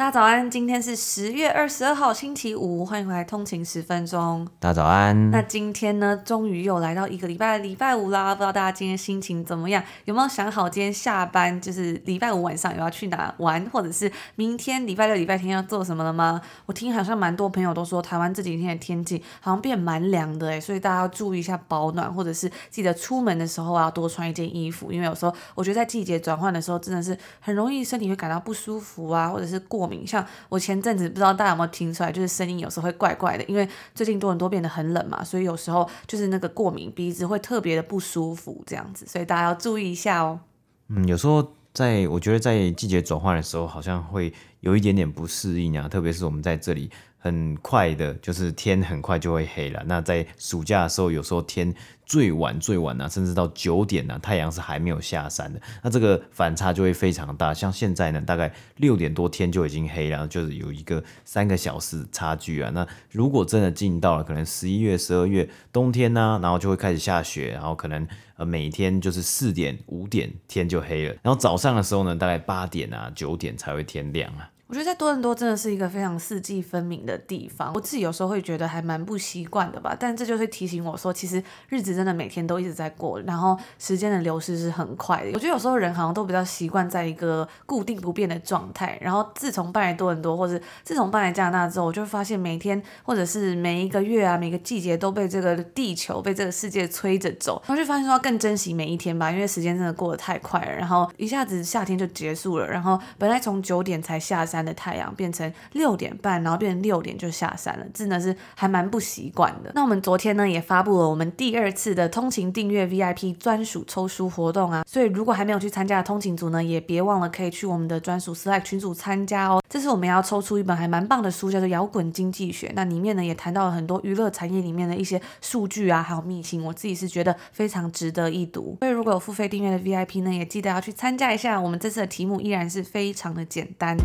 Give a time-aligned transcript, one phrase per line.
[0.00, 4.48] 大家早安，今天是十月二十二号星期五，欢迎回来通勤十分钟。
[4.58, 5.30] 大家早安。
[5.30, 9.84] 那今天呢，终于又来到一个礼拜的礼拜五啦，不知道大家今天心情怎么样？
[10.06, 16.40] 有没有想好今天下班就是礼拜五晚上有要去哪玩，或者是明天礼拜六、礼拜天要做什么了吗？
[16.64, 29.89] 我听好像蛮多朋友都说，台湾这几天的天气好像变蛮凉的诶，所以大家要注意一下保暖，或者是记得出门的时候啊多穿一件衣服，因为有时候我觉得在季节转换的时候，真的是很容易身体会感到不舒服啊，或者是过。
[30.06, 40.40] 像我前阵子不知道大家有没有听出来，就是声音有时候会怪怪的，因为最近多伦多变得很冷嘛，所以有时候就是那个过敏，鼻子会特别的不舒服这样子，所以大家要注意一下哦。
[40.88, 46.90] 嗯，有时候在我觉得在季节转换的时候，好像会有一点点不适应啊，特别是我们在这里。
[47.22, 49.82] 很快的，就是天很快就会黑了。
[49.86, 51.72] 那在暑假的时候，有时候天
[52.06, 55.60] 最晚最晚呢、甚至到九点呢、太阳是还没有下山的。
[55.82, 57.52] 那这个反差就会非常大。
[57.52, 62.70] 像现在呢，大概六点多天就已经黑了，就是有一个三个小时差距啊。
[62.74, 74.48] 那如果真的进到了可能十一月、十二月冬天呢、然后就会开始下雪，然后可能呃每天就是四点、五点天就黑了，然后早上的时候呢，大概八点啊、九点才会天亮啊。
[74.70, 79.96] 我觉得在多伦多真的是一个非常四季分明的地方，我自己有时候会觉得还蛮不习惯的吧。
[79.98, 85.30] 但这就会提醒我说，其实日子真的每天都一直在过，然后时间的流逝是很快的。
[85.34, 88.96] 我觉得有时候人好像都比较习惯在一个固定不变的状态。
[89.00, 97.60] 然后自从搬来多伦多，或者自从搬来加拿大之后，我就发现每天或者是每一个月啊，每个季节都被这个地球、被这个世界催着走。
[97.66, 100.70] 然后就发现说更珍惜每一天吧，因为时间真的过得太快了。
[100.70, 109.72] 然后一下子夏天就结束了，然后本来从九点才下山的太阳变成六点半，然后变成六点就下山了，真的是还蛮不习惯的。
[109.74, 119.60] 那我们昨天呢也发布了我们第二次的通勤订阅 VIP 专属抽书活动啊，所以如果还没有去参加的通勤族呢，也别忘了可以去我们的专属 Slack 群组参加哦。
[119.68, 128.76] 这次我们要抽出一本还蛮棒的书，叫做《摇滚经济学》，那里面呢也谈到了很多娱乐产业里面的一些数据啊，还有秘辛，我自己是觉得非常值得一读。
[128.80, 131.60] 所以如果有付费订阅的 VIP 呢，也记得要去参加一下。
[131.60, 133.96] 我们这次的题目依然是非常的简单。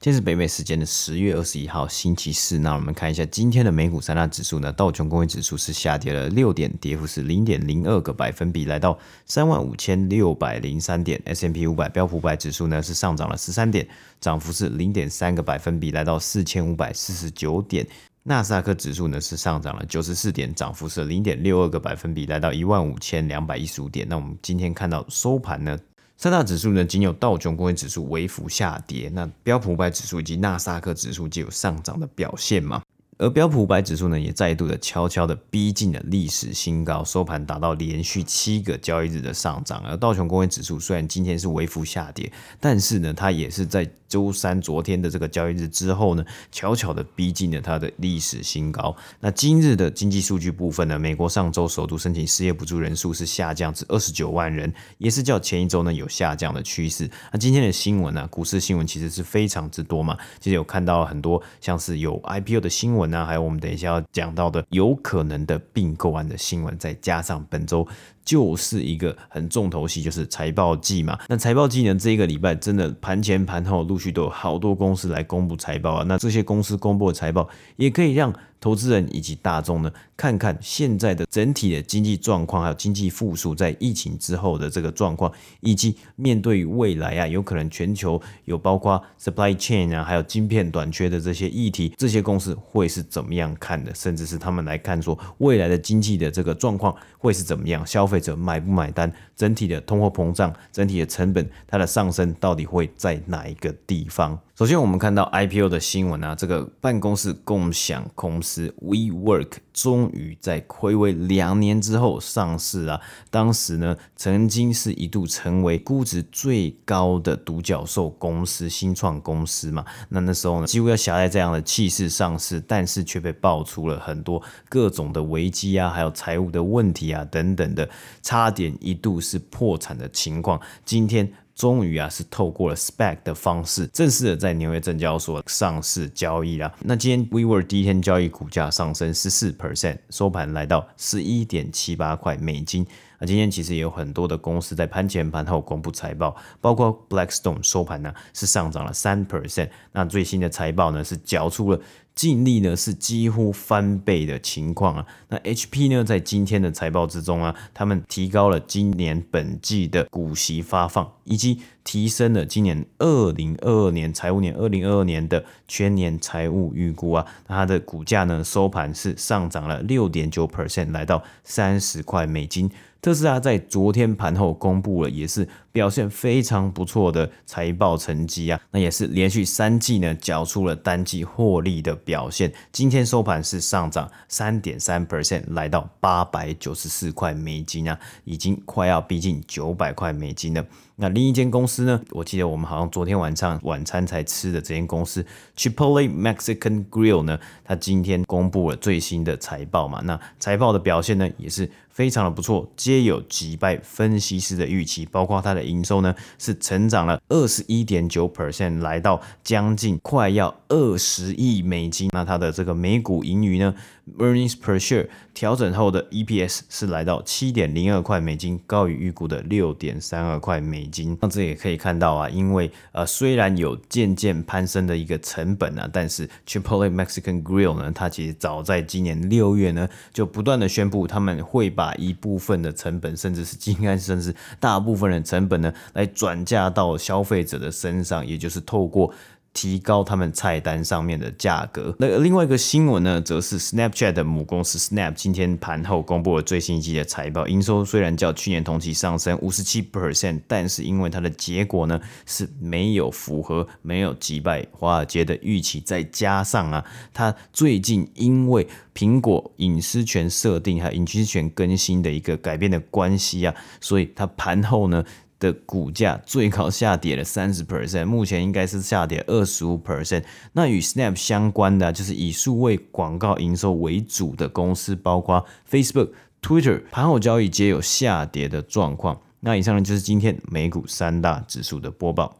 [0.00, 11.20] 今天是北美时间的十月二十一号星期四，那我们看一下今天的美股三大指数呢，道琼工业指数是下跌了六点，跌幅是零点零二个百分比，来到三万五千六百零三点。
[11.26, 13.86] S&P 五百标普五百指数呢是上涨了十三点，
[14.18, 17.86] 涨幅是零点三个百分比，来到四千五百四十九点。
[18.24, 24.06] 纳斯达克指数呢是上涨了九十四点，涨幅是零点六二个百分比，来到一万五千两百一十五点。
[24.06, 25.78] 那我们今天看到收盘呢，
[26.18, 32.82] 三大指数呢，仅有道琼工业指数微幅下跌，那标普五百指数以及纳斯达克指数皆有上涨的表现嘛。
[33.20, 39.82] 而标普五百指数呢，也再度的悄悄的逼近了历史新高，收盘达到连续七个交易日的上涨。
[39.84, 42.30] 而道琼工业指数虽然今天是微幅下跌，
[42.60, 43.90] 但是呢，它也是在。
[44.08, 48.96] 周三昨天的这个交易日之后呢，悄悄的逼近了它的历史新高。
[49.20, 57.08] 那今日的经济数据部分呢，美国上周首度申请失业补助人数是下降至二十九万人，也是较前一周呢有下降的趋势。
[57.32, 67.86] 那今天的新闻呢，股市新闻其实是非常之多嘛，其实有看到很多像是有 IPO 的新闻啊，还有我们等一下要讲到的有可能的并购案的新闻，再加上本周。
[68.28, 71.18] 就是一个很重头戏，就是财报季嘛。
[71.28, 76.04] 那财报季呢，这一个礼拜真的盘前盘后陆续都有好多公司来公布财报啊。
[76.06, 78.30] 那这些公司公布的财报，也可以让
[78.60, 93.94] 投资人以及大众呢，看看现在的整体的经济状况，还有经济复苏在疫情之后的这个状况，以及面对未来啊，有可能全球有包括 supply chain 啊，还有晶片短缺的这些议题，这些公司会是怎么样看的？
[93.94, 97.86] 甚至是他们来看说未来的经济的这个状况会是怎么样？
[97.86, 99.12] 消费者买不买单？
[99.36, 104.36] 整体的通货膨胀，整体的成本它的上升到底会在哪一个地方？
[104.58, 113.00] 首先，我们看到 IPO 的新闻啊，这个办公室共享公司 WeWork 终于在睽违两年之后上市啊。
[113.30, 119.84] 当时呢，曾经是一度成为估值最高的独角兽公司、新创公司嘛。
[120.08, 127.88] 那那时候呢，几乎要挟带这样的气势上市，但是却被爆出了很多各种的危机啊，还有财务的问题啊等等的，
[128.22, 130.60] 差点一度是破产的情况。
[130.84, 131.32] 今天。
[131.58, 136.72] 终于啊是透过了 SPAC 的方式，正式的在纽约证交所上市交易了。
[136.78, 142.86] 那今天 WeWork 第一天交易股价上升十四 percent，收盘来到十一点七八块美金。
[143.18, 151.80] 那今天其实也有很多的公司在盘前盘后公布财报，包括 Blackstone 收盘呢是上涨了三 percent，那最新的财报呢是缴出了。
[152.18, 172.68] 净利呢是几乎翻倍的情况啊，那 HP 呢在今天的财报之中啊，他们提高了今年本季的股息发放，以及提升了今年二零二二年财务年二零二二年的全年财务预估啊，那它的股价呢收盘是上涨了六点九 percent，来到三十块美金。
[173.00, 182.52] 特斯拉在昨天盘后公布了，也是表现非常不错的财报成绩啊，那也是连续三季呢缴出了单季获利的表现。
[182.72, 190.64] 今天收盘是上涨三点三 percent，来到八百九十四块美金啊，已经快要逼近九百块美金了。
[191.00, 195.24] 那另一间公司呢，我记得我们好像昨天晚上晚餐才吃的这间公司
[195.56, 201.70] Chipotle Mexican Grill 呢，它今天公布了最新的财报嘛，那财报的表现呢也是。
[201.98, 212.10] 非常的不错，皆有击败分析师的预期，包括它的营收呢是成长了二十一点九 percent，来到将近快要二十亿美金。
[212.12, 213.74] 那它的这个每股盈余呢
[214.18, 221.16] ，earnings per share 调整后的 EPS 是来到七点零二块美金，高于预估的六点三二块美金。
[221.20, 239.12] 那这也可以看到啊，因为呃虽然有渐渐攀升的一个成本啊，但是 Chipotle Mexican Grill 呢，它其实早在今年六月呢就不断的宣布他们会把一部分的成本，甚至是应该甚至大部分的成本呢，来转嫁到消费者的身上，也就是透过。
[239.58, 241.92] 提高他们菜单上面的价格。
[241.98, 258.64] 那另外一个新闻呢，则是 Snapchat 的母公司 Snap 今天盘后公布了最新一季的财报，营收虽然较去年同期上升五十七 percent，但是因为它的结果呢是没有符合、没有击败华尔街的预期，再加上啊，它最近因为
[258.94, 265.04] 苹果隐私权设定还有隐私权更新的一个改变的关系啊，所以它盘后呢。
[265.38, 270.24] 的股价最高下跌了三十 percent，目前应该是下跌二十五 percent。
[270.52, 276.10] 那与 Snap 相关的，就是以数位广告营收为主的公司，包括 Facebook、
[276.42, 279.20] Twitter，盘后交易皆有下跌的状况。
[279.40, 282.36] 那以上呢，就是今天美股三大指数的播报。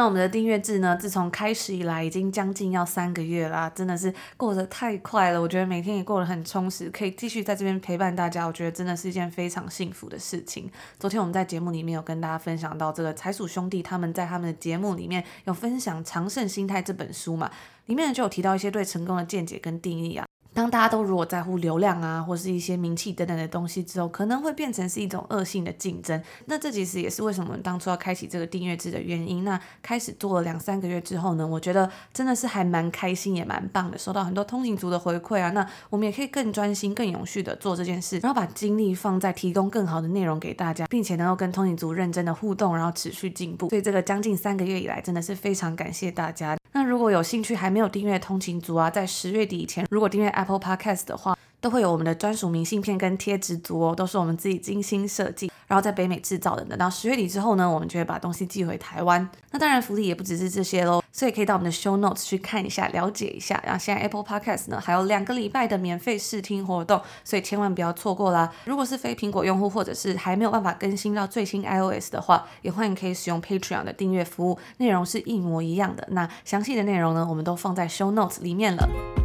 [0.00, 5.38] 那我们的订阅制呢，自从开始以来，已经将近要三个月啦，真的是过得太快了。
[5.38, 10.70] 我觉得每天也过得很充实，可以继续在这边陪伴大家，我觉得真的是一件非常幸福的事情。
[10.98, 17.50] 昨天我们在节目里面有跟大家分享到，这个财鼠兄弟他们在他们的节目里面有分享《长胜心态》这本书嘛，
[17.84, 20.29] 里面就有提到一些对成功的见解跟定义啊。
[20.60, 26.22] 当大家都如果在乎流量啊，或是一些名气等等的东西之后，可能会变成是一种恶性的竞争。
[26.44, 29.42] 那这其实也是为什么我们当初要开启这个订阅制的原因。
[29.42, 35.48] 那开始做了两三个月之后呢，我觉得真的是还蛮开心，也蛮棒的，收到很多通勤族的回馈啊。
[35.52, 43.70] 那我们也可以更专心、更永续的做这件事，然后把精力放在提供更好的内容给大家，并且能够跟通勤族认真的互动，然后持续进步。
[43.70, 46.54] 所以这个将近三个月以来，真的是非常感谢大家。
[46.72, 56.64] 那如果有兴趣还没有订阅通勤族啊，在十月底以前，如果订阅 App Podcast 的话，都会有我们的专属明信片跟贴纸组哦，都是我们自己精心设计，然后在北美制造的。
[56.64, 59.28] 等到十月底之后呢，我们就会把东西寄回台湾。
[59.50, 63.60] 那当然福利也不只是这些喽，所以可以到我们的 Show Notes 去看一下，了解一下。
[63.64, 68.50] 然后现在 Apple Podcast 呢还有两个礼拜的免费试听活动，所以千万不要错过啦。
[68.64, 76.06] 如果是非苹果用户或者是还没有办法更新到最新 iOS 的话，也欢迎可以使用 Patreon 的订阅服务，内容是一模一样的。
[76.12, 79.19] 那详细的内容呢，我们都放在 Show Notes 里面了。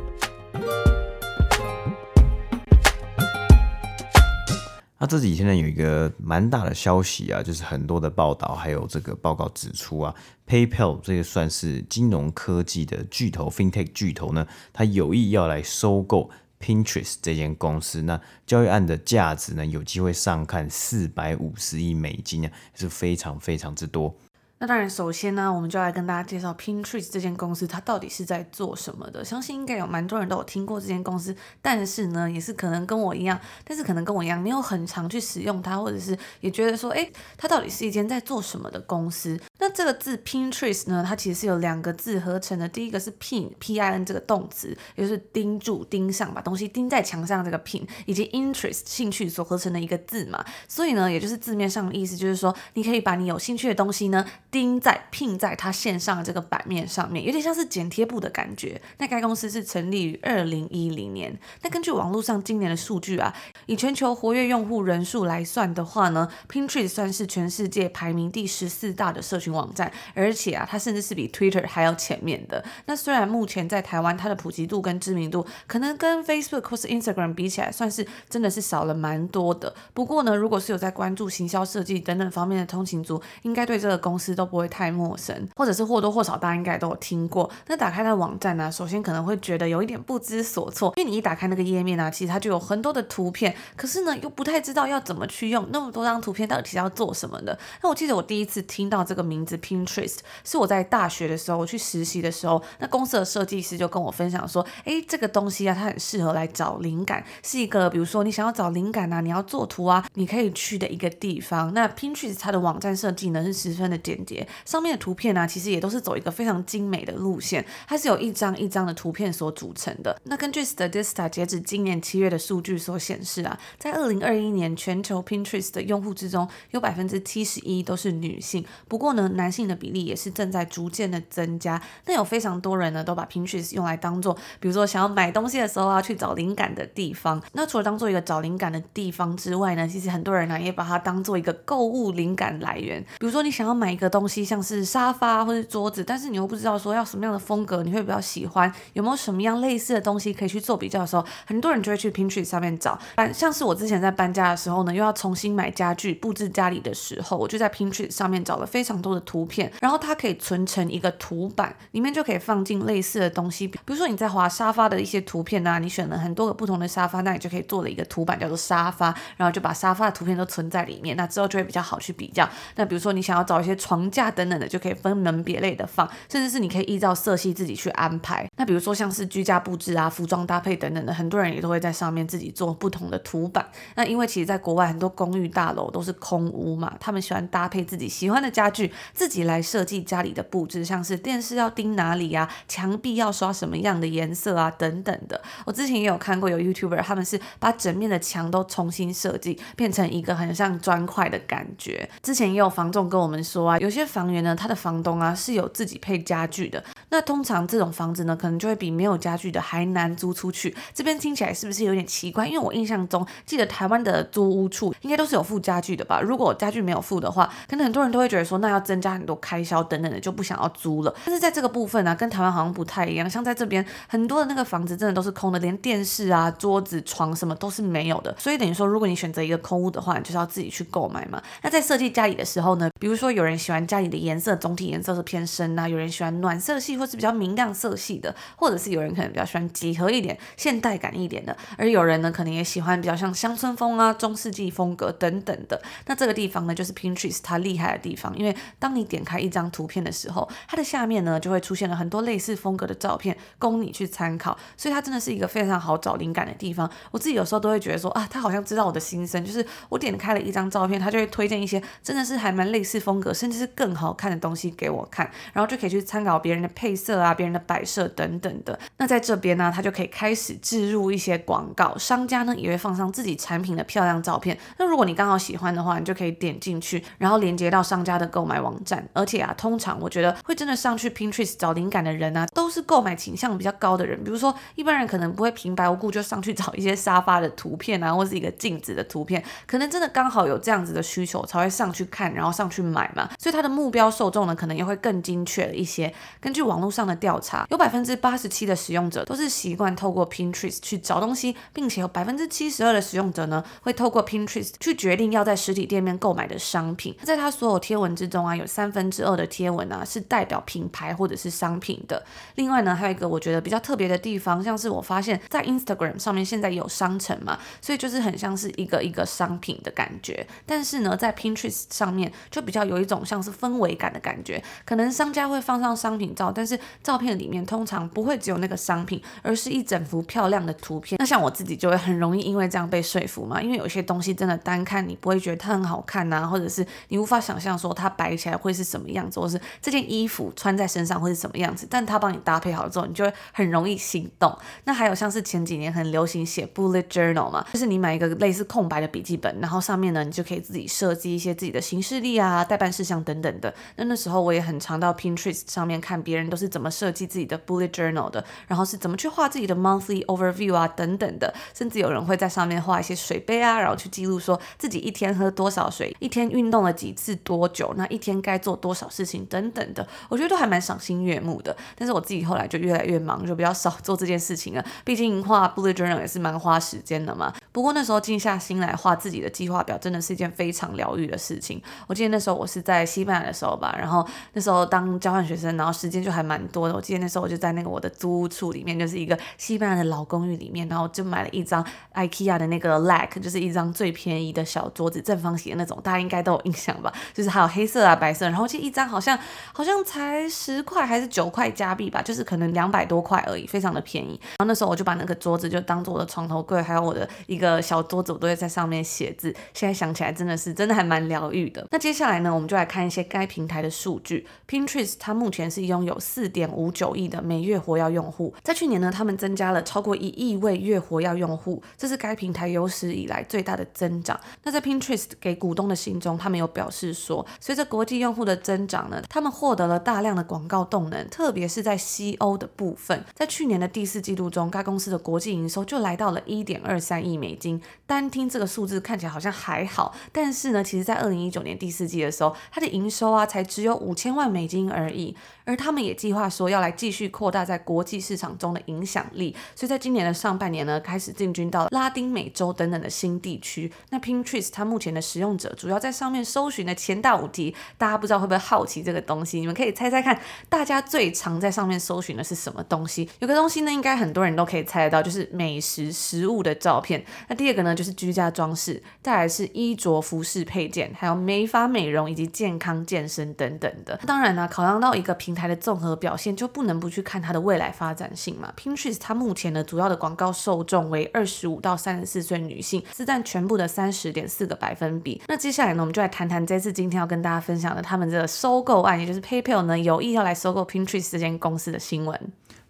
[4.98, 10.16] 那这几天呢，有一个蛮大的消息啊，就是很多的报道，还有这个报告指出啊
[10.48, 16.30] ，PayPal 这个算是金融科技的巨头，FinTech 巨头呢，它有意要来收购
[16.62, 18.02] Pinterest 这间公司。
[18.04, 24.16] 那交易案的价值呢，有机会上看四百五十亿美金啊，是非常非常之多。
[24.58, 29.24] 那当然，首先呢，我们就来跟大家介绍 Pinterest 这间公司，它到底是在做什么的。
[29.24, 37.06] 相信应该有蛮多人都有听过这间公司，但是呢，也是可能跟我一样，但是可能跟我一样没有很常去使用它，或者是也觉得说，哎，
[37.38, 39.38] 它到底是一间在做什么的公司？
[39.58, 42.68] 那这个字 Pinterest 呢，它其实是由两个字合成的。
[42.68, 50.44] 第一个是 pin，p-i-n 这个动词，也就是钉住、钉上，把东西钉在墙上这个 pin，以及 interest 兴趣所合成的一个字嘛。
[50.68, 54.26] 所以呢，也就是字面上的意思，就是说你可以把你有兴趣的东西呢。
[54.52, 58.82] 钉在 pin 在它线上的这个版面上面，有点像是剪贴簿的感觉。
[59.00, 61.38] 那该公司是成立于二零一零年。
[61.62, 63.36] 那根据网络上今年的数据啊，
[63.66, 72.64] 以全球活跃用户人数来算的话呢，Pinterest 算是全世界排名第十四大的社群群网站，而且啊，它甚至是比 Twitter 还要前面的。
[72.86, 79.74] 那虽然目前在台湾它的普及度跟知名度可能跟 Facebook 或是 Instagram 比起来，算是真的是少了蛮多的。
[79.94, 87.50] 不过呢，如果是有在关注行销设计等等方面的通勤族，应该对这个公司都不会太陌生，或者是或多或少大家应该都有听过。
[87.68, 97.58] 那打开它的网站呢、首先可能会觉得有一点不知所措，因为你一打开那个页面啊，其实它就有很多的图片，可是呢又不太知道要怎么去用那么多张图片，到底是要做什么的。
[97.82, 111.74] 那我记得我第一次听到这个名名字 Pinterest 是我在大学的时候，我去实习的时候，那公司的设计师就跟我分享说，诶，这个东西啊，它很适合来找灵感，是一个比如说你想要找灵感啊，你要做图啊，你可以去的一个地方。
[111.74, 120.16] 那 Pinterest 它的网站设计呢是十分的简洁，上面的图片啊，其实也都是走一个非常精美的路线，它是有一张一张的图片所组成的。
[120.24, 128.66] 那根据 Statista 截止今年七月的数据所显示啊，在二零二一年全球 Pinterest 的用户之中，有百分之七十一都是女性。
[128.88, 131.82] 不过呢，男性的比例也是正在逐渐的增加。
[132.06, 137.42] 那有非常多人呢，都把 Pinterest 用来当做，比如说想要买东西的时候啊，去找灵感的地方。
[137.54, 143.02] 那除了当做一个找灵感的地方之外呢，其实很多人呢，也把它当做一个购物灵感来源。
[143.20, 153.00] 比如说你想要买一个东西，像是沙发或是桌子，但是你又不知道说要什么样的风格，你会比较喜欢，有没有什么样类似的东西可以去做比较的时候，很多人就会去 Pinterest 上面找。
[153.16, 172.48] 搬像是我之前在搬家的时候呢，又要重新买家具布置家里的时候，我就在 Pinterest 上面找了非常多的图片，然后它可以存成一个图板，里面就可以放进类似的东西，比如说你在滑沙发的一些图片啊，你选了很多个不同的沙发，那你就可以做了一个图板叫做沙发，然后就把沙发的图片都存在里面，那之后就会比较好去比较。
[172.76, 178.48] 那比如说你想要找一些床架等等的，就可以分门别类的放，甚至是你可以依照色系自己去安排。
[178.58, 183.66] 那比如说像是居家布置啊、服装搭配等等的，很多人也都会在上面自己做不同的图板。
[183.96, 195.42] 那因为其实在国外很多公寓大楼都是空屋嘛，他们喜欢搭配自己喜欢的家具，自己来设计家里的布置，像是电视要钉哪里啊，墙壁要刷什么样的颜色啊等等的。
[195.66, 202.10] 我之前也有看过有 YouTuber，他们是把整面的墙都重新设计，变成一个很像砖块的感觉。
[202.24, 206.84] 之前也有房仲跟我们说啊，有些房源呢，他的房东啊是有自己配家具的。
[207.10, 210.76] 那通常这种房子呢，可能就会比没有家具的还难租出去。
[210.94, 212.48] 这边听起来是不是有点奇怪？
[212.48, 216.20] 因为我印象中记得台湾的租屋处应该都是有附家具的吧？
[216.22, 221.14] 如果家具没有附的话，可能很多人都会觉得说，那要增增加很多开销等等的，就不想要租了。
[221.26, 223.30] 但是在这个部分呢、啊，跟台湾好像不太一样。
[223.30, 228.34] 像在这边很多的那个房子真的都是空的，连电视啊、桌子、床什么都是没有的。
[228.40, 231.42] 所以等于说，如果你选择一个空屋的话，你就是要自己去购买嘛。
[231.62, 245.82] 那在设计家里的时候呢，比如说有人喜欢家里的颜色总体颜色是偏深啊，有人喜欢暖色系或是比较明亮色系的，或者是有人可能比较喜欢几何一点、现代感一点的，而有人呢可能也喜欢比较像乡村风啊、中世纪风格等等的。
[246.06, 248.56] 那这个地方呢，就是 Pinterest 它厉害的地方，因为
[248.86, 256.88] 当你点开一张图片的时候，它的下面呢就会出现了很多类似风格的照片供你去参考，所以它真的是一个非常好找灵感的地方。
[257.10, 268.80] 我自己有时候都会觉得说啊，他好像知道我的心声，就是我点开了一张照片，他就会推荐一些真的是还蛮类似风格，甚至是更好看的东西给我看，然后就可以去参考别人的配色啊、别人的摆设等等的。
[268.98, 274.56] 那在这边呢，他就可以开始置入一些广告，商家呢也会放上自己产品的漂亮照片。
[274.78, 279.08] 那如果你刚好喜欢的话，你就可以点进去，然后连接到商家的购买网站。
[279.14, 284.22] 而且啊，通常我觉得会真的上去 Pinterest 找灵感的人啊，都是购买倾向比较高的人。
[284.24, 293.30] 比如说一般人可能不会平白无故就上去找一些沙发的图片啊，或是一个镜子的图片，可能真的刚好有这样子的需求才会上去看，然后上去买嘛。
[293.40, 296.14] 所以他的目标受众呢，可能也会更精确了一些。
[296.40, 307.16] 根据网络上的调查，有百分之八十七的使用者都是习惯透过 Pinterest 去找东西，并且有百分之七十二的使用者呢，会透过 Pinterest 去决定要在实体店面购买的商品。
[307.24, 312.24] 在他所有贴文之中啊，有三分之二的贴文啊是代表品牌或者是商品的。
[312.56, 320.46] 另外呢，还有一个我觉得比较特别的地方，像是我发现，在 Instagram 上面现在有商城嘛，所以就是很像是一个一个商品的感觉。
[320.66, 331.18] 但是呢，在 Pinterest 上面就比较有一种像是氛围感的感觉，可能商家会放上商品照，但是照片里面通常不会只有那个商品，而是一整幅漂亮的图片。
[331.20, 344.56] 那像我自己就会很容易因为这样被说服嘛，因为有些东西真的单看你不会觉得它很好看呐、或者是你无法想象说它摆起起来会是什么样子，或是这件衣服穿在身上会是什么样子，但它帮你搭配好了之后，你就会很容易心动。
[344.84, 353.74] 那还有像是前几年很流行写 bullet journal 嘛，就是你买一个类似空白的笔记本，然后上面呢你就可以自己设计一些自己的行事历啊、待办事项等等的。
[353.96, 371.76] 那那时候我也很常到 Pinterest 上面看别人都是怎么设计自己的 bullet journal 的，然后是怎么去画自己的 monthly overview 啊等等的，甚至有人会在上面画一些水杯啊，然后去记录说自己一天喝多少水，一天运动了几次多久，那一天天该做多少事情等等的，我觉得都还蛮赏心悦目的。
[371.96, 374.86] 但是我自己后来就越来越忙，就比较少做这件事情了。
[375.04, 377.54] 毕竟画 bullet journal 也是蛮花时间的嘛。
[377.72, 381.82] 不过那时候静下心来画自己的计划表，真的是一件非常疗愈的事情。
[382.08, 386.96] 我记得那时候我是在西班牙的时候吧，然后那时候当交换学生，然后时间就还蛮多的。
[386.96, 397.14] 我记得那时候我就在那个我的租屋处里面，就是一个西班牙的老公寓里面，然后就买了一张 IKEA 的那个 Lack，就是一张最便宜的小桌子，正方形的那种，大家应该都有印象吧？
[397.34, 399.38] 就是还有黑色啊、白色，然后这一张好像
[399.72, 404.40] 好像才十块还是九块加币吧，就是可能两百多块而已，非常的便宜。
[404.42, 409.54] 然后那时候我就把那个桌子就当做我的床头柜，还有我的一个小桌子，我都会在上面写字。
[409.76, 411.86] 现在想起来真的是真的还蛮疗愈的。
[411.92, 414.48] 那接下来呢，我们就来看一些该平台的数据。
[414.68, 424.40] Pinterest 它目前是拥有四点五九亿的每月活跃用户，在去年呢，他们增加了超过一亿位月活跃用户，这是该平台有史以来最大的增长。
[424.64, 433.24] 那在 Pinterest 给股东的信中，他们有表示说，随着国际用户的增长呢，他们获得了大量的广告动能，特别是在西欧的部分。
[433.34, 437.82] 在去年的第四季度中，该公司的国际营收就来到了一点二三亿美金。
[438.06, 445.36] 单听这个数字看起来好像还好，但是呢，其实在二零一九年第四季的时候，它的营收啊才只有五千万美金而已。
[445.66, 453.92] 而他们也计划说要来继续扩大在国际市场中的影响力，所以在今年的上半年呢，开始进军到拉丁美洲等等的新地区。
[454.12, 459.60] 那 Pinterest 它目前的使用者主要在上面搜寻的前大五题，大家不知道会不会好奇这个东西？
[459.60, 463.28] 你们可以猜猜看，大家最常在上面搜寻的是什么东西？
[463.40, 467.26] 有个东西呢，应该很多人都可以猜得到，就是美食食物的照片。
[467.48, 474.20] 那第二个呢，就是居家装饰，再来是衣着服饰配件，还有美发美容以及健康健身等等的。
[474.28, 478.72] 当然呢，考量到一个平台的综合表现，就不能不去看它的未来发展性嘛。
[478.78, 485.42] Pinterest 它目前的主要的广告受众为二十五到三十四岁女性，是占全部的三十点四个百分比。
[485.48, 492.40] 那接下来呢，我们就来谈谈这次今天要跟大家分享的他们这个收购案，也就是 PayPal 呢有意要来收购 Pinterest 这间公司的新闻。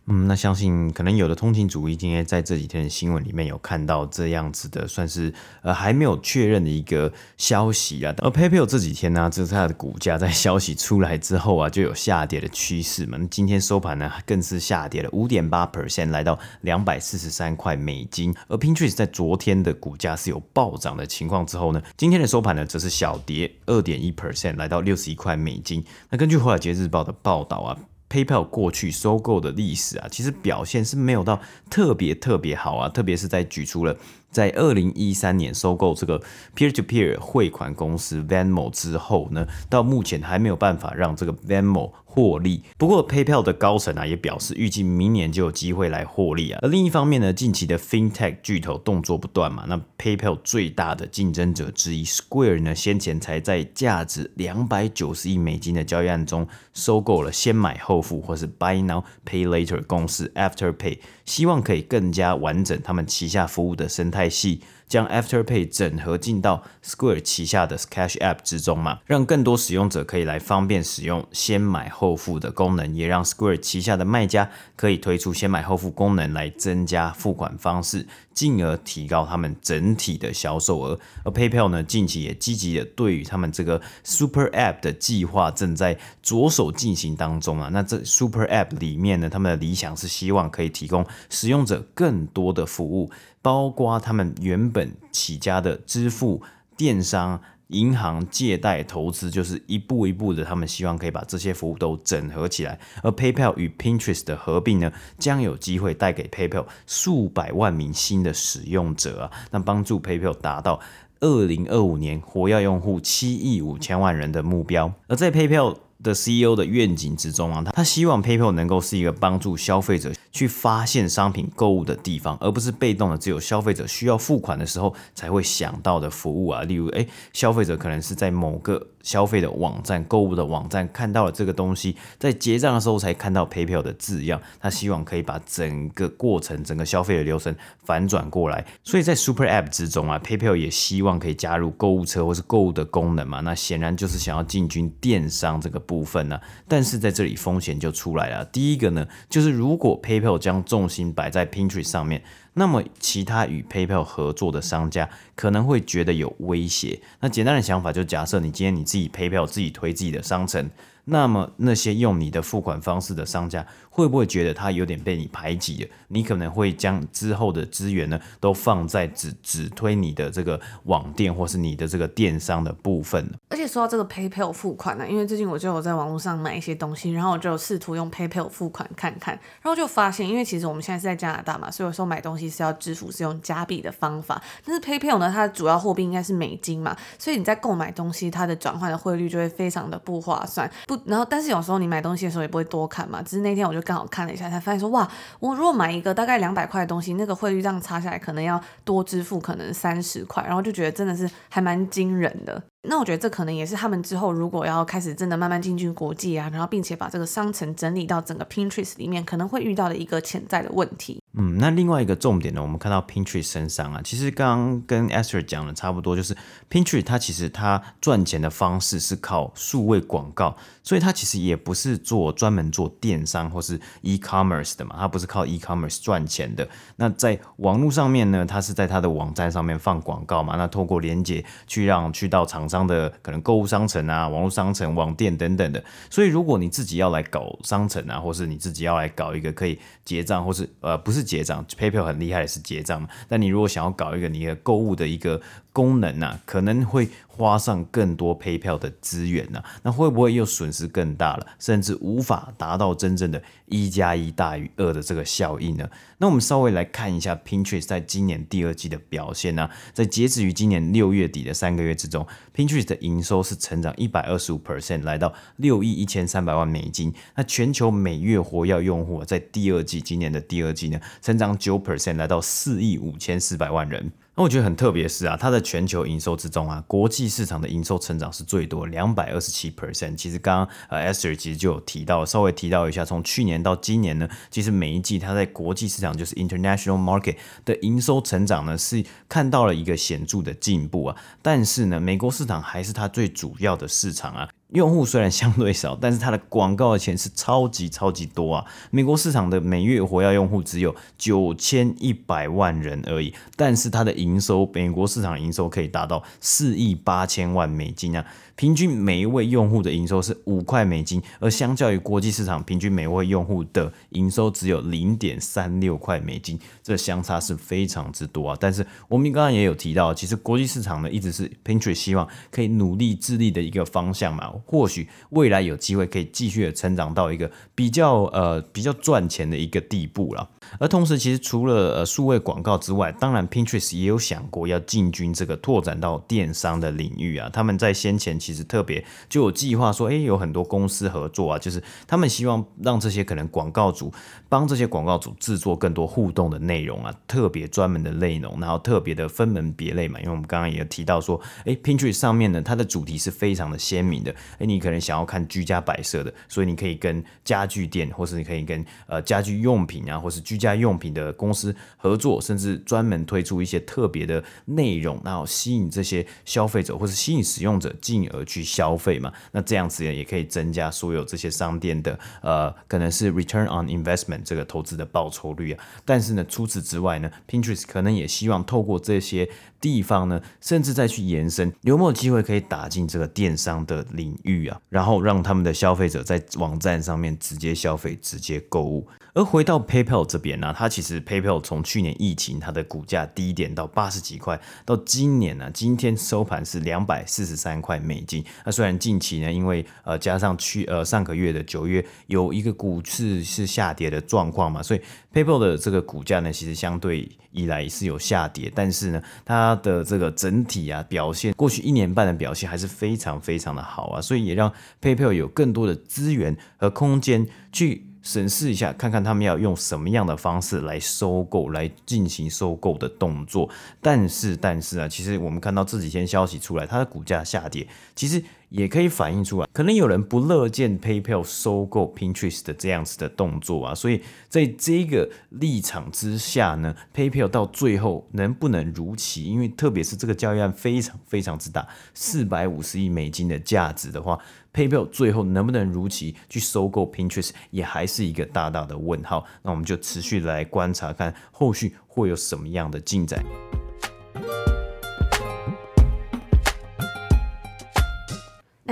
[0.08, 8.14] 嗯，那相信可能有的通勤族今天在这几天的新闻里面有看到这样子的，算是呃还没有确认的一个消息啊。
[8.20, 13.18] 而 PayPal 这几天呢、啊，这是它的股价在消息出来之后啊，就有下跌的趋势嘛。
[13.32, 18.32] 今天收盘呢，更是下跌了五点八 percent，来到两百四十三块美金。
[18.48, 25.84] 而 Pinterest 在昨天的股价是有暴涨的情况之后呢，今天的收盘呢，则是小跌二点一 percent，来到六十一块美金。
[26.12, 27.95] 那根据华尔街日报的报道啊。
[28.10, 31.40] PayPal 过去收购的历史啊，其实表现是没有到
[31.70, 33.96] 特别特别好啊，特别是在举出了。
[34.36, 36.22] 在二零一三年收购这个
[36.58, 42.62] peer-to-peer 汇款公司 Venmo 之后呢，到目前还没有办法让这个 Venmo 获利。
[42.78, 46.60] 不过 PayPal 的高层啊也表示，预计明年就有机会来获利啊。
[46.62, 64.25] 而另一方面呢，近期的 FinTech 巨头动作不断嘛，那 PayPal 最大的竞争者之一 Square 呢，先前才在价值两百九十亿美金的交易案中收购了先买后付或是 Buy Now Pay Later 公司 Afterpay，希望可以更加完整他们旗下服务的生态。
[64.30, 81.00] 系将 Afterpay 整合进到 Square 旗下的 Cash App 之中嘛，让更多使用者可以来方便使用先买后付的功能，也让 Square 旗下的卖家可以推出先买后付功能来增加付款方式，进而提高他们整体的销售额。
[81.24, 87.70] 而 PayPal 呢，近期也积极的对于他们这个 Super App 的计划正在着手进行当中啊。
[87.74, 93.10] 那这 Super App 里面呢，他们的理想是希望可以提供使用者更多的服务。
[93.46, 96.42] 包括他们原本起家的支付、
[96.76, 102.80] 电商、银行、借贷、投资，就是一步一步的，他们希望可以把这些服务都整合起来。
[103.04, 110.80] 而 PayPal 与 Pinterest 的合并呢，将有机会带给 PayPal 数百万名新的使用者啊，那帮助 PayPal 达到
[111.20, 114.92] 二零二五年活跃用户七亿五千万人的目标。
[115.06, 126.64] 而在 PayPal 的 CEO 的愿景之中啊，他他希望 PayPal 能够是一个帮助消费者去发现商品购物的地方，而不是被动的只有消费者需要付款的时候才会想到的服务啊。
[126.64, 134.42] 例如，诶，消费者可能是在某个消费的网站、购物的网站看到了这个东西，在结账的时候才看到 PayPal 的字样。
[134.60, 138.66] 他希望可以把整个过程、整个消费的流程反转过来。
[138.84, 143.42] 所以在 Super App 之中啊，PayPal 也希望可以加入购物车或是购物的功能嘛。
[143.42, 146.42] 那显然就是想要进军电商这个部分呢、啊。
[146.68, 148.44] 但是在这里风险就出来了。
[148.46, 152.24] 第一个呢，就是如果 PayPal 将重心摆在 Pinterest 上面。
[152.58, 157.02] 那么，其他与 PayPal 合作的商家可能会觉得有威胁。
[157.20, 160.70] 那简单的想法就假设你今天你自己 PayPal 自己推自己的商城，
[161.04, 165.90] 那么那些用你的付款方式的商家会不会觉得他有点被你排挤了？
[166.10, 173.26] 你可能会将之后的资源呢都放在只只推你的这个网店或是你的这个电商的部分。
[173.48, 190.70] 而且说到这个 PayPal 付款呢、因为最近我就有在网络上买一些东西，然后我就试图用 PayPal 付款看看，然后就发现，因为其实我们现在是在加拿大嘛，所以有时候买东西是要支付是用加币的方法，但是 PayPal 呢，它的主要货币应该是美金嘛，所以你在购买东西，它的转换的汇率就会非常的不划算。
[190.86, 202.62] 不，然后但是有时候你买东西的时候也不会多看嘛，只是那天我就刚好看了一下，才发现说哇，我如果买一个大概两百块的东西，那个汇率这样差下来，可能要多支付可能三十块，然后就觉得真的是还蛮惊人的。
[202.88, 211.22] 那我觉得这可能也是他们之后如果要开始真的慢慢进军国际啊，然后并且把这个商城整理到整个 Pinterest 里面，可能会遇到的一个潜在的问题。
[211.38, 216.36] 嗯，那另外一个重点呢，我们看到 Pinterest 身上啊，其实刚刚跟 Esther 讲的差不多，就是
[216.70, 226.68] Pinterest 它其实它赚钱的方式是靠数位广告，所以它其实也不是做专门做电商或是 e-commerce 的嘛，它不是靠 e-commerce 赚钱的。
[226.96, 235.84] 那在网络上面呢，它是在它的网站上面放广告嘛，那透过连接去让去到厂商的可能购物商城啊、网络商城、网店等等的。
[236.10, 241.26] 所以如果你自己要来搞商城啊，或是你自己要来搞一个可以结账或是呃不是。
[241.26, 245.42] 结账，PayPal 很厉害的是结账嘛，但你如果想要搞一个你的购物的一个
[245.74, 255.90] 功能啊，可能会花上更多 PayPal 的资源呢、那会不会又损失更大了，甚至无法达到真正的一加一大于二的这个效应呢？
[256.20, 267.14] 那我们稍微来看一下 Pinterest 在今年第二季的表现呢、在截止于今年六月底的三个月之中，Pinterest 的营收是成长一百二十五 percent，来到六亿一千三百万美金。
[267.36, 274.12] 那全球每月活跃用户在第二季，今年的第二季呢，成长九 percent，来到四亿五千四百万人。
[274.38, 280.18] 那我觉得很特别是啊，它的全球营收之中啊，国际市场的营收成长是最多，两百二十七 percent。
[280.18, 291.16] 其实刚刚呃 Esther 其实就有提到，稍微提到一下，从去年到今年呢，其实每一季它在国际市场就是 international market 的营收成长呢，是看到了一个显著的进步啊。
[291.42, 294.50] 但是呢，美国市场还是它最主要的市场啊。
[294.70, 298.66] 用户虽然相对少，但是它的广告的钱是超级超级多啊！
[298.90, 308.26] 美国市场的每月活跃用户只有九千一百万人而已，但是它的营收，美国市场营收可以达到四亿八千万美金啊！
[308.56, 318.58] 平均每一位用户的营收是五块美金，而相较于国际市场平均每位用户的营收只有零点三六块美金，这相差是非常之多啊！
[318.60, 330.50] 但是我们刚刚也有提到，其实国际市场呢一直是 Pinterest 希望可以努力致力的一个方向嘛，或许未来有机会可以继续的成长到一个比较呃比较赚钱的一个地步了。
[330.80, 337.50] 而同时，其实除了呃数位广告之外，当然 Pinterest 也有想过要进军这个拓展到电商的领域啊。
[337.52, 344.14] 他们在先前其实特别就有计划说，诶，有很多公司合作啊，就是他们希望让这些可能广告主
[344.48, 350.20] 帮这些广告主制作更多互动的内容啊，特别专门的内容，然后特别的分门别类嘛。
[350.20, 354.36] 因为我们刚刚也提到说，诶，Pinterest 上面呢，它的主题是非常的鲜明的。
[354.60, 369.32] 诶，你可能想要看居家摆设的，所以你可以跟家具店，或是你可以跟呃家具用品啊，或是居家用品的公司合作，甚至专门推出一些特别的内容，然后吸引这些消费者或是吸引使用者进而而去消费嘛。
[369.52, 375.84] 那这样子也可以增加所有这些商店的呃，可能是 return on investment 这个投资的报酬率啊。
[376.04, 379.50] 但是呢，除此之外呢，Pinterest 可能也希望透过这些
[379.86, 384.82] 地方呢，甚至再去延伸，有没有机会可以打进这个电商的领域啊？
[384.90, 389.08] 然后让他们的消费者在网站上面直接消费、直接购物。
[389.36, 398.44] 而回到 PayPal 这边呢、它其实 PayPal 从去年疫情它的股价低点到八十几块，到今年呢、啊，今天收盘是两百四十三块美金。
[398.66, 405.02] 那虽然近期呢，因为呃加上去呃上个月的九月有一个股市是下跌的状况嘛，所以
[405.34, 418.06] PayPal 的这个股价呢，其实相对以来是有下跌，但是呢，它的这个整体啊表现，过去一年半的表现还是非常非常的好啊，所以也让 PayPal 有更多的资源和空间去。
[418.26, 423.70] 审视一下，看看他们要用什么样的方式来收购，来进行收购的动作。
[424.02, 428.44] 但是，但是啊，其实我们看到这几天消息出来，它的股价下跌，其实。
[428.76, 439.46] 也可以反映出来，可能有人不乐见 PayPal 收购 Pinterest 的这样子的动作啊，所以在这个立场之下呢，PayPal 到最后能不能如期？
[439.46, 444.38] 因为特别是这个交易案非常非常之大，四百五十亿美金的价值的话
[444.74, 449.46] ，PayPal 最后能不能如期去收购 Pinterest，也还是一个大大的问号。
[449.62, 453.42] 那我们就持续来观察，看后续会有什么样的进展。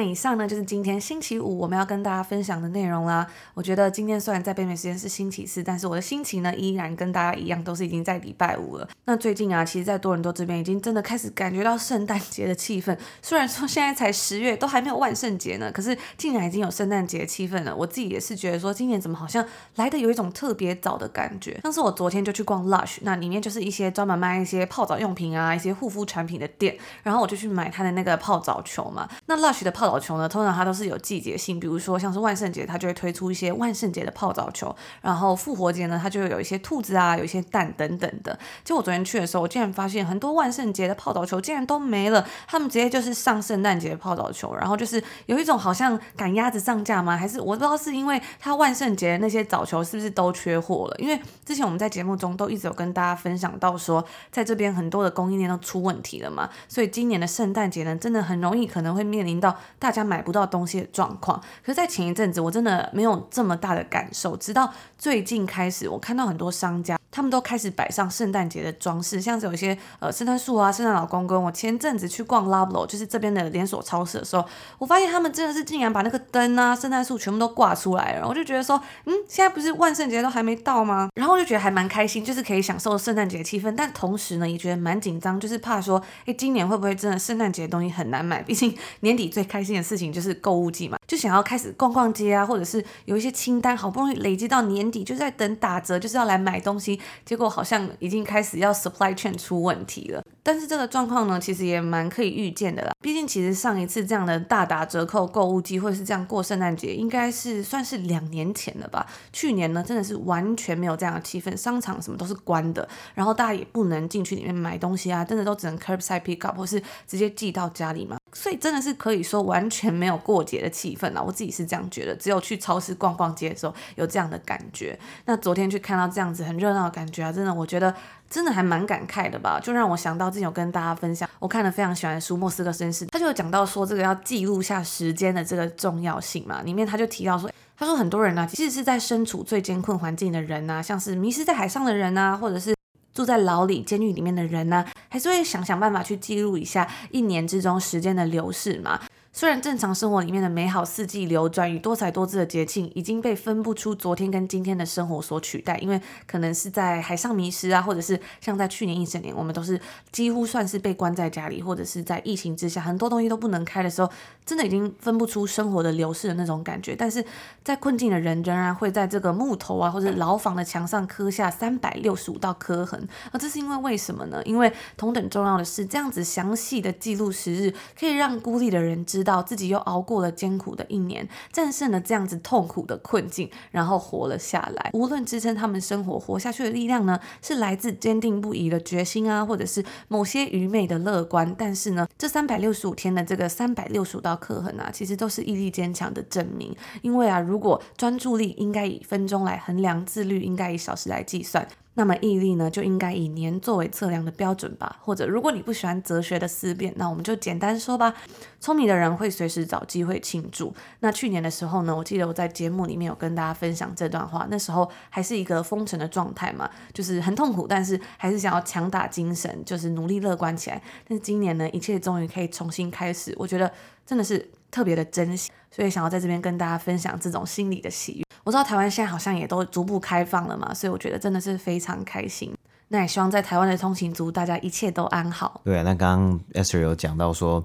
[0.07, 3.25] 以上呢就是今天星期五我们要跟大家分享的内容啦。
[3.53, 8.87] 我觉得今天虽然在北美时间是星期四，但是我的心情呢依然跟大家一样，都是已经在礼拜五了。
[9.05, 12.97] 那最近啊，其实，在多伦多这边已经真的开始感觉到圣诞节的气氛。
[13.21, 17.75] 虽然说现在才十月，都还没有万圣节呢，可是竟然已经有圣诞节气氛了。
[17.75, 21.59] 我自己也是觉得说，今年怎么好像来的有一种特别早的感觉。
[21.63, 29.07] 像是我昨天就去逛 Lush，那里面就是一些专门卖一些泡澡用品啊，一些护肤产品的店，然后我就去买它的那个泡澡球嘛。
[29.25, 38.37] 那 Lush 的泡球呢，通常它都是有季节性，比如说像是万圣节，它就会推出一些万圣节的泡澡球，然后复活节呢，它就会有一些兔子啊，有一些蛋等等的。
[38.63, 47.15] 就我昨天去的时候，我竟然发现很多万圣节的泡澡球竟然都没了，他们直接就是上圣诞节泡澡球，然后就是有一种好像赶鸭子上架吗？
[47.15, 50.95] 还是我不知道是因为它万圣节那些澡球是不是都缺货了？
[50.97, 61.37] 因为之前我们在节目中都一直有跟大家分享到说，在这边很多的供应链都出问题了嘛，所以今年的圣诞节呢，真的很容易可能会面临到大家买不到东西的状况。
[61.61, 66.97] 可是，在前一阵子我真的没有这么大的感受，直到最近开始，我看到很多商家。
[67.13, 71.43] 他们都开始摆上圣诞节的装饰，像是有一些呃圣诞树啊、圣诞老公公。
[71.43, 74.43] 我前阵子去逛 Loblaw，就是这边的连锁超市的时候，
[74.79, 78.27] 我发现他们真的是竟然把那个灯啊、圣诞树全部都挂出来了。
[78.27, 81.09] 我就觉得说，嗯，现在不是万圣节都还没到吗？
[81.13, 83.71] 然后我就觉得还蛮开心，就是可以享受圣诞节的气氛。
[83.77, 88.41] 但同时呢，也觉得蛮紧张，就是怕说，哎，今年会不会真的圣诞节的东西很难买？
[88.41, 96.99] 毕竟年底最开心的事情就是购物季嘛，就想要开始逛逛街啊，或者是有一些清单，好不容易累积到年底，就在等打折，就是要来买东西。
[97.25, 102.91] 结果好像已经开始要 supply chain 出问题了，但是这个状况呢，其实也蛮可以预见的啦。
[103.01, 109.05] 毕竟其实上一次这样的大打折扣购物机会是这样过圣诞节，应该是算是两年前了吧。
[109.31, 118.17] 去年呢，真的是完全没有这样的气氛，商场什么都是关的，然后大家也不能进去里面买东西啊，真的都只能 curbside pick up 或是直接寄到家里嘛。
[118.33, 122.15] 所以真的是可以说完全没有过节的气氛啦，我自己是这样觉得。
[122.15, 124.97] 只有去超市逛逛街的时候有这样的感觉。
[125.25, 127.93] 那昨天去看到这样子很热闹的感觉啊，真的我觉得
[128.29, 129.59] 真的还蛮感慨的吧。
[129.61, 136.61] 就让我想到之前有跟大家分享，我看了非常喜欢的书《莫斯科绅士》，他就有讲到说这个要记录下时间的这个重要性嘛。
[136.63, 142.73] 里面他就提到说，他说很多人呢、啊，其实是在身处最艰困环境的人呐、啊，像是迷失在海上的人呐、啊，或者是。
[143.13, 148.99] 住在牢里、监狱里面的人呢，还是会想想办法去记录一下一年之中时间的流逝嘛。
[149.35, 164.11] 虽然正常生活里面的美好四季流转与多彩多姿的节庆已经被分不出昨天跟今天的生活所取代，因为可能是在海上迷失啊，或者是像在去年一整年，我们都是几乎算是被关在家里，或者是在疫情之下，很多东西都不能开的时候，
[164.45, 166.95] 真的已经分不出生活的流逝的那种感觉。
[166.95, 167.23] 但是
[167.63, 174.41] 在困境的人仍然会在这个木头啊或者牢房的墙上刻下三百六十五道刻痕，而这是因为为什么呢？
[174.45, 179.43] 因为同等重要的是，这样子详细的记录时日，可以让孤立的人知道。
[179.43, 184.89] 自己又熬过了艰苦的一年，战胜了这样子痛苦的困境，然后活了下来。
[184.93, 191.53] 无论支撑他们生活活下去的力量呢，是来自坚定不移的决心啊，或者是某些愚昧的乐观。
[191.57, 196.75] 但是呢，这三百六十五天的这个三百六十五道刻痕啊，其实都是毅力坚强的证明。
[197.01, 201.67] 因为啊，如果专注力应该以分钟来衡量，自律应该以小时来计算。
[201.95, 204.97] 那么毅力呢，就应该以年作为测量的标准吧。
[205.01, 208.13] 或者，如果你不喜欢哲学的思辨，那我们就简单说吧。
[208.59, 210.73] 聪明的人会随时找机会庆祝。
[211.01, 214.47] 那去年的时候呢，我记得我在节目里面有跟大家分享这段话。
[214.49, 220.81] 那时候还是一个封城的状态嘛，就是很痛苦，但是还是想要强打精神，就是努力乐观起来。
[221.07, 223.71] 但是今年呢，一切终于可以重新开始，我觉得
[224.05, 228.22] 真的是特别的珍惜，所以想要在这边跟大家分享这种心理的喜悦。
[228.43, 232.53] 我知道台湾现在好像也都逐步开放了嘛，所以我觉得真的是非常开心。
[232.89, 235.61] 那也希望在台湾的通勤族大家一切都安好。
[235.63, 237.63] 对啊，那刚刚 Esther 有讲到说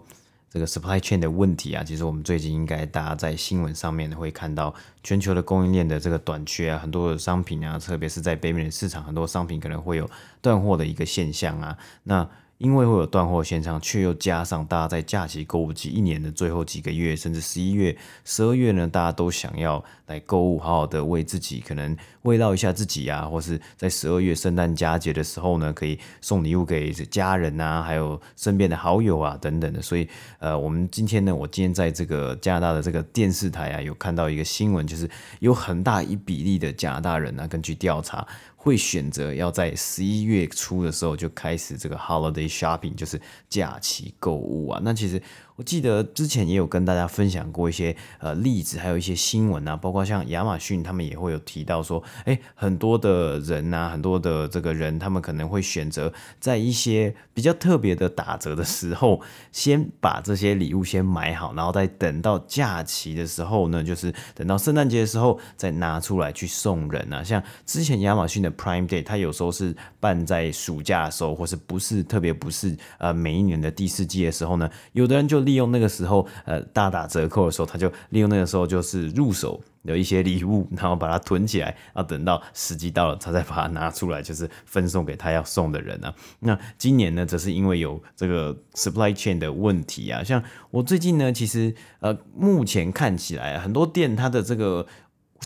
[0.50, 10.08] 这个 supply chain 的问题啊，其实我们最近应该大家在新闻上面会看到全球的供应链的这个短缺啊，很多的商品啊，特别是在北美市场，很多商品可能会有
[10.40, 11.76] 断货的一个现象啊。
[12.04, 12.26] 那
[12.58, 29.80] 因为会有断货现象，却又加上大家在假期购物季一年的最后几个月，甚至十一月、十二月呢，大家都想要来购物，好好的为自己可能慰劳一下自己啊，或是在十二月圣诞佳节的时候呢，可以送礼物给家人啊，还有身边的好友啊等等的。
[29.80, 30.08] 所以，
[30.40, 38.26] 呃，我们今天呢，我今天在这个加拿大的这个电视台啊，有看到一个新闻，就是有很大一比例的加拿大人啊，根据调查
[38.60, 43.18] 会选择要在十一月初的时候就开始这个 holiday shopping，就是
[43.48, 44.80] 假期购物啊。
[44.84, 45.22] 那其实。
[45.58, 67.24] 我记得之前也有跟大家分享过一些呃例子，还有一些新闻啊，包括像亚马逊他们也会有提到说，诶，很多的人呐，很多的这个人，他们可能会选择在一些比较特别的打折的时候，先把这些礼物先买好，然后再等到假期的时候呢，就是等到圣诞节的时候再拿出来去送人啊。
[67.24, 75.47] 像之前亚马逊的 Prime Day，它有时候是办在暑假的时候，或是不是特别不是呃每一年的第四季的时候呢，有的人就。
[75.48, 86.14] 利用那个时候，呃，大打折扣的时候，他就利用那个时候，就是入手有一些礼物，然后把它囤起来，然后等到时机到了，他再把它拿出来，就是分送给他要送的人啊。
[86.40, 94.86] 那今年呢，则是因为有这个 supply chain 的问题啊，像我最近呢，其实呃，目前看起来很多店它的这个。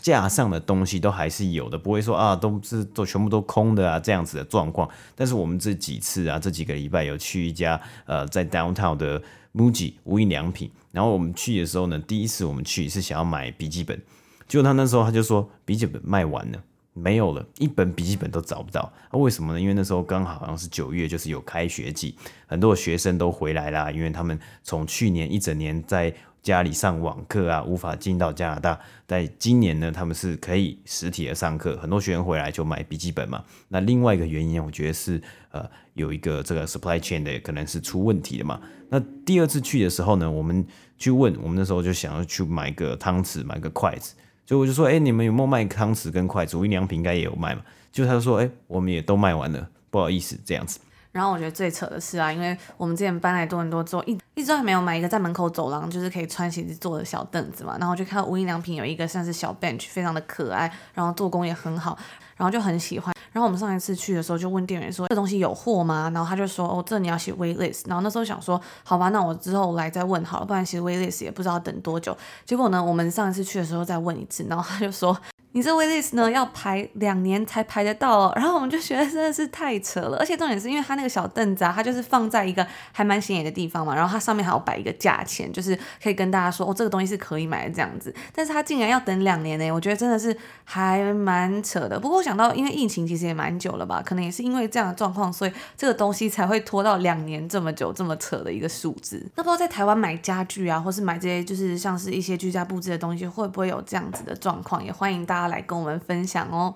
[0.01, 4.89] 架上的东西都还是有的，不会说啊，都是都全部都空的啊，这样子的状况。
[5.15, 9.21] 但是我们这几次啊，这几个礼拜有去一家呃，在 downtown 的
[9.53, 14.01] MUJI 无印良品，然后我们去的时候呢，第一次我们去是想要买笔记本，
[14.47, 16.63] 结果他那时候他就说笔记本卖完了，
[16.93, 18.91] 没有了，一本笔记本都找不到。
[19.11, 19.59] 那为什么呢？
[19.59, 22.15] 因为那时候刚好好像是九月，就是有开学季，
[22.47, 26.13] 很多学生都回来啦，因为他们从去年一整年在。
[26.43, 28.77] 家里上网课啊，无法进到加拿大。
[29.07, 33.41] 在今年呢，他们是可以实体的上课，很多学员回来就买笔记本嘛。
[33.69, 38.59] 那另外一个原因，我觉得是呃有一个这个 supply chain 的可能是出问题的嘛。
[38.89, 44.13] 那第二次去的时候呢，我们去问，我们那时候就想要去买个汤匙，买个筷子，
[44.45, 46.57] 所以我就说，哎、你们有没有卖汤匙跟筷子？
[46.57, 47.61] 无印良品应该也有卖嘛。
[47.91, 50.79] 就他就说，哎、我们也都卖完了，不好意思，这样子。
[51.13, 57.77] 然后我觉得最扯的是啊，因为我们之前搬来多伦多之后，一一直都还没有买一个在门口走廊就是可以穿鞋子坐的小凳子嘛。
[57.79, 61.95] 然后就看到无印良品有一个像是小 bench，非常的可爱，然后做工也很好，
[62.35, 63.13] 然后就很喜欢。
[63.31, 66.09] 然后我们上一次去的时候就问店员说，这东西有货吗？
[66.13, 67.83] 然后他就说哦，这你要写 wait list。
[67.87, 72.17] 然后那时候想说好吧，那我之后来再问好了，不然其实 wait list 也不知道等多久。
[72.43, 75.15] 结果呢，我们上一次去的时候再问一次，然后他就说。
[75.53, 91.99] 你这 waitlist 呢，要排两年才排得到哦，然后我们就觉得真的是太扯了，而且重点是因为它那个小凳子啊，它就是放在一个还蛮显眼的地方嘛，然后它上面还要摆一个价钱，就是可以跟大家说哦，这个东西是可以买的这样子，但是它竟然要等两年呢，我觉得真的是还蛮扯的。
[91.99, 99.23] 不过我想到，因为疫情其实也蛮久了吧，可能也是因为这样的状况，所以这个东西才会拖到两年这么久，这么扯的一个数字。
[99.35, 104.83] 那不知道在台湾买家具啊，或是买这些就是像是一些居家布置的东西，会不会有这样子的状况？
[104.83, 106.75] 也欢迎大家家来跟我们分享哦。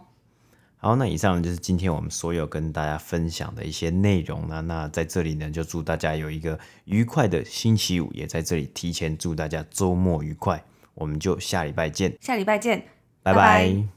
[0.80, 4.62] 好，那以上就是今天我们所有跟大家分享的一些内容呢。
[4.62, 10.64] 那在这里呢，就祝大家有一个愉快的星期五，也在这里提前祝大家周末愉快。
[10.94, 12.80] 我们就下礼拜见，下礼拜见，
[13.24, 13.34] 拜拜。
[13.34, 13.97] 拜拜。